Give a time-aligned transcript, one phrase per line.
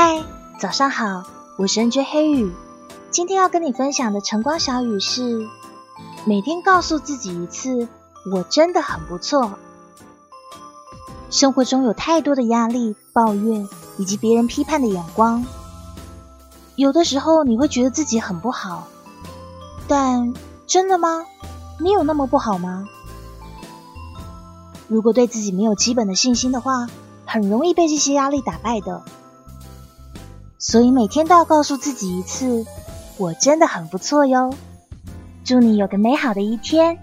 [0.00, 0.22] 嗨
[0.60, 1.24] 早上好，
[1.56, 2.54] 我是 N J 黑羽。
[3.10, 5.44] 今天要跟你分享的晨光小语是：
[6.24, 7.88] 每天告诉自己一次，
[8.32, 9.58] 我真的很不错。
[11.30, 15.44] 生活中有太多的压力、抱怨以及别人批判的眼光，
[16.76, 18.86] 有的时候你会觉得自己很不好，
[19.88, 20.32] 但
[20.68, 21.26] 真的吗？
[21.80, 22.84] 你有那么不好吗？
[24.86, 26.86] 如果对自己没有基本的信心的话，
[27.26, 29.02] 很容易被这些压力打败的。
[30.58, 32.66] 所以每天都要告诉自己一次，
[33.16, 34.52] 我真的很不错哟。
[35.44, 36.98] 祝你有个美好的一天。